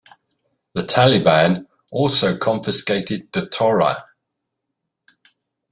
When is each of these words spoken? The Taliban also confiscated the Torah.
The 0.73 0.81
Taliban 0.81 1.67
also 1.91 2.35
confiscated 2.35 3.31
the 3.33 3.45
Torah. 3.47 4.05